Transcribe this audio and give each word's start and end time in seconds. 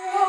Yeah. 0.00 0.18